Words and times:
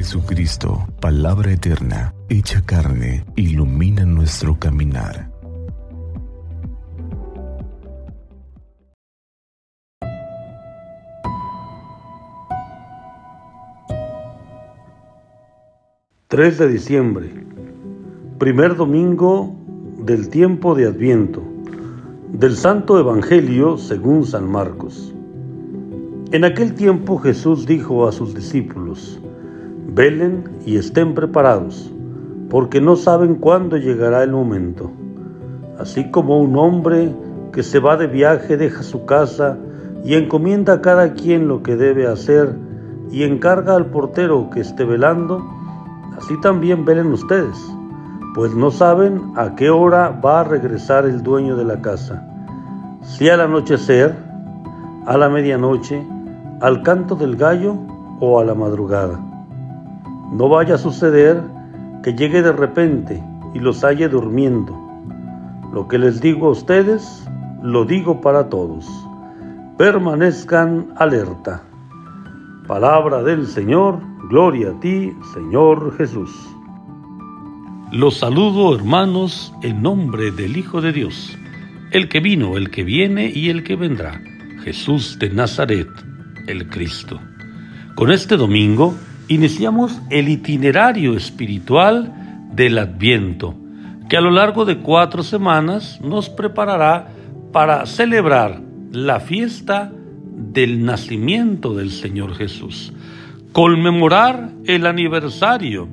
Jesucristo, 0.00 0.86
palabra 0.98 1.52
eterna, 1.52 2.14
hecha 2.30 2.62
carne, 2.64 3.22
ilumina 3.36 4.06
nuestro 4.06 4.58
caminar. 4.58 5.30
...3 16.30 16.56
de 16.56 16.68
diciembre... 16.68 17.30
...primer 18.38 18.76
domingo 18.76 19.54
del 19.98 20.30
tiempo 20.30 20.74
de 20.74 20.86
Adviento... 20.86 21.42
...del 22.32 22.56
Santo 22.56 22.98
Evangelio 22.98 23.76
según 23.76 24.24
San 24.24 24.50
Marcos... 24.50 25.14
En 26.32 26.44
aquel 26.44 26.74
tiempo 26.74 27.18
Jesús 27.18 27.66
dijo 27.66 28.06
a 28.06 28.12
sus 28.12 28.34
discípulos, 28.34 29.19
Velen 29.92 30.44
y 30.64 30.76
estén 30.76 31.14
preparados, 31.14 31.92
porque 32.48 32.80
no 32.80 32.94
saben 32.94 33.34
cuándo 33.34 33.76
llegará 33.76 34.22
el 34.22 34.30
momento. 34.30 34.92
Así 35.80 36.12
como 36.12 36.38
un 36.38 36.56
hombre 36.56 37.12
que 37.52 37.64
se 37.64 37.80
va 37.80 37.96
de 37.96 38.06
viaje 38.06 38.56
deja 38.56 38.84
su 38.84 39.04
casa 39.04 39.58
y 40.04 40.14
encomienda 40.14 40.74
a 40.74 40.80
cada 40.80 41.14
quien 41.14 41.48
lo 41.48 41.64
que 41.64 41.74
debe 41.74 42.06
hacer 42.06 42.54
y 43.10 43.24
encarga 43.24 43.74
al 43.74 43.86
portero 43.86 44.48
que 44.50 44.60
esté 44.60 44.84
velando, 44.84 45.44
así 46.16 46.40
también 46.40 46.84
velen 46.84 47.08
ustedes, 47.08 47.58
pues 48.36 48.54
no 48.54 48.70
saben 48.70 49.32
a 49.34 49.56
qué 49.56 49.70
hora 49.70 50.20
va 50.24 50.40
a 50.40 50.44
regresar 50.44 51.04
el 51.04 51.20
dueño 51.24 51.56
de 51.56 51.64
la 51.64 51.82
casa, 51.82 52.24
si 53.02 53.28
al 53.28 53.40
anochecer, 53.40 54.14
a 55.04 55.18
la 55.18 55.28
medianoche, 55.28 56.06
al 56.60 56.82
canto 56.82 57.16
del 57.16 57.34
gallo 57.34 57.76
o 58.20 58.38
a 58.38 58.44
la 58.44 58.54
madrugada. 58.54 59.29
No 60.30 60.48
vaya 60.48 60.76
a 60.76 60.78
suceder 60.78 61.42
que 62.02 62.14
llegue 62.14 62.42
de 62.42 62.52
repente 62.52 63.22
y 63.54 63.58
los 63.58 63.82
halle 63.84 64.08
durmiendo. 64.08 64.78
Lo 65.72 65.88
que 65.88 65.98
les 65.98 66.20
digo 66.20 66.48
a 66.48 66.50
ustedes, 66.50 67.26
lo 67.62 67.84
digo 67.84 68.20
para 68.20 68.48
todos. 68.48 68.88
Permanezcan 69.76 70.88
alerta. 70.96 71.62
Palabra 72.66 73.22
del 73.22 73.46
Señor, 73.46 74.00
gloria 74.28 74.70
a 74.70 74.80
ti, 74.80 75.12
Señor 75.34 75.96
Jesús. 75.96 76.30
Los 77.92 78.18
saludo, 78.18 78.74
hermanos, 78.74 79.52
en 79.62 79.82
nombre 79.82 80.30
del 80.30 80.56
Hijo 80.56 80.80
de 80.80 80.92
Dios, 80.92 81.36
el 81.90 82.08
que 82.08 82.20
vino, 82.20 82.56
el 82.56 82.70
que 82.70 82.84
viene 82.84 83.30
y 83.34 83.48
el 83.48 83.64
que 83.64 83.74
vendrá, 83.74 84.20
Jesús 84.62 85.18
de 85.18 85.30
Nazaret 85.30 85.88
el 86.50 86.68
Cristo. 86.68 87.20
Con 87.94 88.10
este 88.10 88.36
domingo 88.36 88.94
iniciamos 89.30 90.02
el 90.10 90.28
itinerario 90.28 91.16
espiritual 91.16 92.12
del 92.52 92.78
Adviento, 92.78 93.54
que 94.08 94.16
a 94.16 94.20
lo 94.20 94.32
largo 94.32 94.64
de 94.64 94.78
cuatro 94.78 95.22
semanas 95.22 96.00
nos 96.02 96.28
preparará 96.28 97.10
para 97.52 97.86
celebrar 97.86 98.60
la 98.90 99.20
fiesta 99.20 99.92
del 100.34 100.84
nacimiento 100.84 101.74
del 101.74 101.92
Señor 101.92 102.34
Jesús, 102.34 102.92
conmemorar 103.52 104.50
el 104.66 104.84
aniversario 104.84 105.86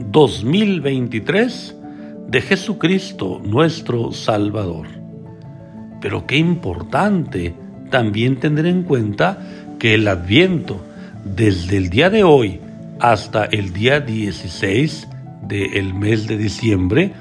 2023 0.00 1.76
de 2.28 2.40
Jesucristo 2.40 3.38
nuestro 3.44 4.12
Salvador. 4.12 4.86
Pero 6.00 6.26
qué 6.26 6.38
importante 6.38 7.54
también 7.90 8.36
tener 8.36 8.64
en 8.64 8.82
cuenta 8.82 9.42
que 9.78 9.92
el 9.92 10.08
adviento 10.08 10.80
desde 11.34 11.76
el 11.76 11.90
día 11.90 12.08
de 12.08 12.22
hoy 12.22 12.60
hasta 13.00 13.44
el 13.46 13.72
día 13.72 14.00
16 14.00 15.08
del 15.42 15.94
mes 15.94 16.26
de 16.28 16.38
diciembre 16.38 17.12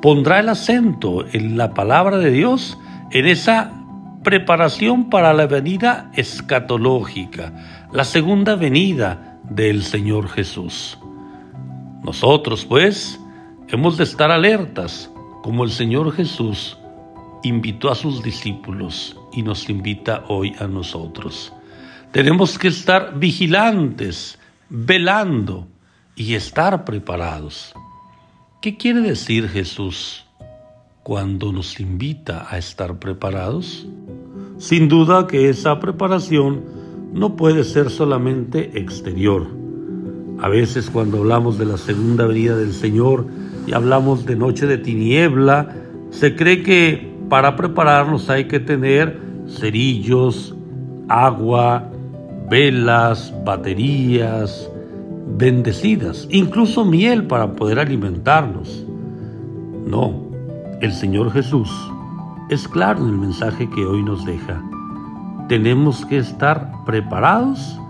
pondrá 0.00 0.38
el 0.40 0.48
acento 0.48 1.24
en 1.32 1.56
la 1.56 1.74
palabra 1.74 2.18
de 2.18 2.30
Dios 2.30 2.78
en 3.10 3.26
esa 3.26 3.72
preparación 4.22 5.10
para 5.10 5.32
la 5.32 5.46
venida 5.46 6.10
escatológica, 6.14 7.52
la 7.92 8.04
segunda 8.04 8.54
venida 8.54 9.38
del 9.42 9.82
Señor 9.82 10.28
Jesús. 10.28 10.98
Nosotros, 12.02 12.64
pues, 12.64 13.20
hemos 13.68 13.96
de 13.96 14.04
estar 14.04 14.30
alertas, 14.30 15.10
como 15.42 15.64
el 15.64 15.70
Señor 15.70 16.12
Jesús 16.12 16.78
invitó 17.42 17.90
a 17.90 17.94
sus 17.94 18.22
discípulos 18.22 19.18
y 19.32 19.42
nos 19.42 19.68
invita 19.68 20.24
hoy 20.28 20.54
a 20.58 20.66
nosotros. 20.66 21.52
Tenemos 22.14 22.60
que 22.60 22.68
estar 22.68 23.18
vigilantes, 23.18 24.38
velando 24.70 25.66
y 26.14 26.34
estar 26.34 26.84
preparados. 26.84 27.74
¿Qué 28.62 28.76
quiere 28.76 29.00
decir 29.00 29.48
Jesús 29.48 30.24
cuando 31.02 31.50
nos 31.50 31.80
invita 31.80 32.46
a 32.48 32.56
estar 32.56 33.00
preparados? 33.00 33.88
Sin 34.58 34.88
duda 34.88 35.26
que 35.26 35.48
esa 35.48 35.80
preparación 35.80 36.62
no 37.12 37.34
puede 37.34 37.64
ser 37.64 37.90
solamente 37.90 38.78
exterior. 38.78 39.48
A 40.38 40.48
veces 40.48 40.90
cuando 40.90 41.18
hablamos 41.18 41.58
de 41.58 41.66
la 41.66 41.78
segunda 41.78 42.26
venida 42.28 42.56
del 42.56 42.74
Señor 42.74 43.26
y 43.66 43.72
hablamos 43.72 44.24
de 44.24 44.36
noche 44.36 44.68
de 44.68 44.78
tiniebla, 44.78 45.74
se 46.10 46.36
cree 46.36 46.62
que 46.62 47.12
para 47.28 47.56
prepararnos 47.56 48.30
hay 48.30 48.44
que 48.44 48.60
tener 48.60 49.20
cerillos, 49.48 50.54
agua, 51.08 51.90
velas, 52.48 53.32
baterías, 53.44 54.70
bendecidas, 55.36 56.28
incluso 56.30 56.84
miel 56.84 57.26
para 57.26 57.52
poder 57.52 57.78
alimentarnos. 57.78 58.84
No, 59.86 60.14
el 60.80 60.92
Señor 60.92 61.32
Jesús 61.32 61.70
es 62.50 62.68
claro 62.68 63.02
en 63.02 63.10
el 63.10 63.18
mensaje 63.18 63.68
que 63.70 63.84
hoy 63.84 64.02
nos 64.02 64.24
deja. 64.24 64.62
Tenemos 65.48 66.04
que 66.06 66.18
estar 66.18 66.72
preparados 66.84 67.80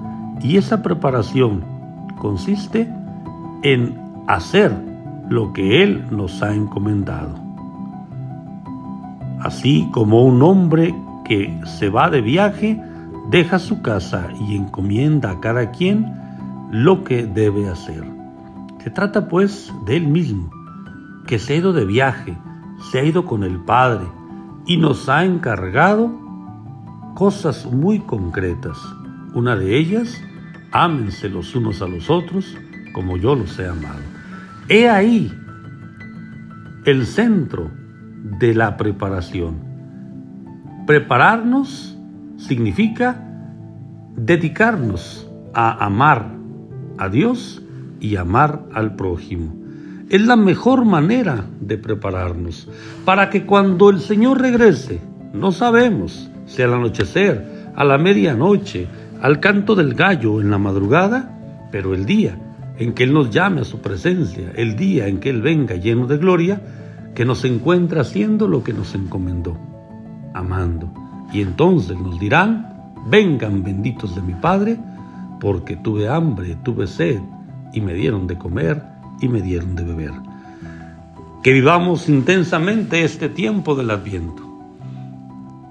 y 0.40 0.56
esa 0.56 0.82
preparación 0.82 1.64
consiste 2.18 2.88
en 3.62 3.98
hacer 4.26 4.72
lo 5.28 5.52
que 5.52 5.82
Él 5.82 6.04
nos 6.10 6.42
ha 6.42 6.54
encomendado. 6.54 7.34
Así 9.40 9.88
como 9.92 10.24
un 10.24 10.42
hombre 10.42 10.94
que 11.24 11.54
se 11.64 11.88
va 11.88 12.10
de 12.10 12.20
viaje, 12.20 12.80
deja 13.30 13.58
su 13.58 13.82
casa 13.82 14.28
y 14.40 14.56
encomienda 14.56 15.30
a 15.30 15.40
cada 15.40 15.70
quien 15.70 16.12
lo 16.70 17.04
que 17.04 17.26
debe 17.26 17.68
hacer. 17.68 18.04
Se 18.82 18.90
trata 18.90 19.28
pues 19.28 19.72
de 19.86 19.96
él 19.96 20.08
mismo, 20.08 20.50
que 21.26 21.38
se 21.38 21.54
ha 21.54 21.56
ido 21.56 21.72
de 21.72 21.84
viaje, 21.84 22.36
se 22.90 23.00
ha 23.00 23.04
ido 23.04 23.24
con 23.24 23.44
el 23.44 23.60
Padre 23.60 24.06
y 24.66 24.76
nos 24.76 25.08
ha 25.08 25.24
encargado 25.24 26.12
cosas 27.14 27.66
muy 27.66 28.00
concretas. 28.00 28.76
Una 29.34 29.56
de 29.56 29.78
ellas, 29.78 30.20
ámense 30.72 31.28
los 31.28 31.54
unos 31.54 31.80
a 31.80 31.86
los 31.86 32.10
otros 32.10 32.56
como 32.92 33.16
yo 33.16 33.34
los 33.34 33.58
he 33.58 33.66
amado. 33.66 34.00
He 34.68 34.88
ahí 34.88 35.32
el 36.84 37.06
centro 37.06 37.70
de 38.38 38.54
la 38.54 38.76
preparación. 38.76 39.56
Prepararnos 40.86 41.93
significa 42.36 43.20
dedicarnos 44.16 45.28
a 45.52 45.84
amar 45.84 46.34
a 46.98 47.08
Dios 47.08 47.62
y 48.00 48.16
amar 48.16 48.64
al 48.72 48.96
prójimo. 48.96 49.54
Es 50.10 50.24
la 50.26 50.36
mejor 50.36 50.84
manera 50.84 51.44
de 51.60 51.78
prepararnos 51.78 52.68
para 53.04 53.30
que 53.30 53.46
cuando 53.46 53.90
el 53.90 54.00
Señor 54.00 54.40
regrese, 54.40 55.00
no 55.32 55.50
sabemos 55.50 56.30
si 56.46 56.62
al 56.62 56.74
anochecer, 56.74 57.72
a 57.74 57.84
la 57.84 57.98
medianoche, 57.98 58.86
al 59.20 59.40
canto 59.40 59.74
del 59.74 59.94
gallo 59.94 60.40
en 60.40 60.50
la 60.50 60.58
madrugada, 60.58 61.66
pero 61.72 61.94
el 61.94 62.04
día 62.04 62.38
en 62.78 62.92
que 62.92 63.04
Él 63.04 63.14
nos 63.14 63.30
llame 63.30 63.62
a 63.62 63.64
su 63.64 63.80
presencia, 63.80 64.52
el 64.54 64.76
día 64.76 65.08
en 65.08 65.18
que 65.18 65.30
Él 65.30 65.42
venga 65.42 65.76
lleno 65.76 66.06
de 66.06 66.18
gloria, 66.18 66.60
que 67.14 67.24
nos 67.24 67.44
encuentra 67.44 68.02
haciendo 68.02 68.48
lo 68.48 68.62
que 68.62 68.72
nos 68.72 68.94
encomendó, 68.94 69.56
amando. 70.34 71.03
Y 71.32 71.40
entonces 71.40 71.98
nos 71.98 72.18
dirán, 72.18 72.92
vengan 73.06 73.62
benditos 73.62 74.14
de 74.14 74.22
mi 74.22 74.34
Padre, 74.34 74.78
porque 75.40 75.76
tuve 75.76 76.08
hambre, 76.08 76.56
tuve 76.62 76.86
sed, 76.86 77.20
y 77.72 77.80
me 77.80 77.94
dieron 77.94 78.26
de 78.26 78.38
comer 78.38 78.82
y 79.20 79.28
me 79.28 79.42
dieron 79.42 79.74
de 79.74 79.84
beber. 79.84 80.12
Que 81.42 81.52
vivamos 81.52 82.08
intensamente 82.08 83.04
este 83.04 83.28
tiempo 83.28 83.74
del 83.74 83.90
Adviento. 83.90 84.42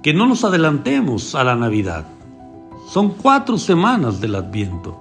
Que 0.03 0.13
no 0.13 0.27
nos 0.27 0.43
adelantemos 0.43 1.33
a 1.33 1.43
la 1.43 1.55
Navidad. 1.55 2.05
Son 2.89 3.11
cuatro 3.11 3.57
semanas 3.57 4.19
del 4.19 4.35
Adviento. 4.35 4.99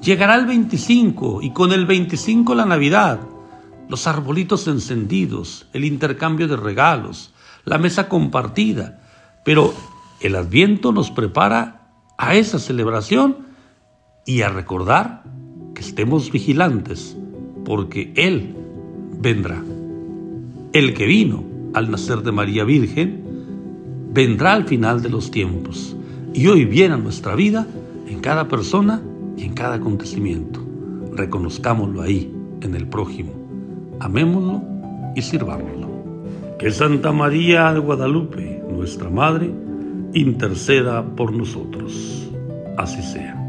Llegará 0.00 0.36
el 0.36 0.46
25 0.46 1.42
y 1.42 1.50
con 1.50 1.72
el 1.72 1.86
25 1.86 2.54
la 2.54 2.64
Navidad 2.64 3.20
los 3.88 4.06
arbolitos 4.06 4.68
encendidos, 4.68 5.66
el 5.72 5.84
intercambio 5.84 6.46
de 6.46 6.56
regalos, 6.56 7.32
la 7.64 7.78
mesa 7.78 8.08
compartida. 8.08 9.00
Pero 9.48 9.72
el 10.20 10.36
adviento 10.36 10.92
nos 10.92 11.10
prepara 11.10 11.88
a 12.18 12.34
esa 12.34 12.58
celebración 12.58 13.46
y 14.26 14.42
a 14.42 14.50
recordar 14.50 15.22
que 15.74 15.80
estemos 15.80 16.30
vigilantes, 16.30 17.16
porque 17.64 18.12
Él 18.14 18.54
vendrá. 19.18 19.64
El 20.74 20.92
que 20.92 21.06
vino 21.06 21.44
al 21.72 21.90
nacer 21.90 22.18
de 22.18 22.30
María 22.30 22.64
Virgen, 22.64 23.24
vendrá 24.12 24.52
al 24.52 24.66
final 24.66 25.00
de 25.00 25.08
los 25.08 25.30
tiempos 25.30 25.96
y 26.34 26.46
hoy 26.48 26.66
viene 26.66 26.96
a 26.96 26.98
nuestra 26.98 27.34
vida 27.34 27.66
en 28.06 28.20
cada 28.20 28.48
persona 28.48 29.00
y 29.38 29.44
en 29.44 29.54
cada 29.54 29.76
acontecimiento. 29.76 30.60
Reconozcámoslo 31.14 32.02
ahí, 32.02 32.30
en 32.60 32.74
el 32.74 32.86
prójimo. 32.86 33.32
Amémoslo 33.98 34.62
y 35.16 35.22
sirvámoslo. 35.22 35.87
Que 36.58 36.72
Santa 36.72 37.12
María 37.12 37.72
de 37.72 37.78
Guadalupe, 37.78 38.62
nuestra 38.68 39.08
Madre, 39.08 39.48
interceda 40.12 41.04
por 41.04 41.32
nosotros. 41.32 42.28
Así 42.76 43.00
sea. 43.00 43.47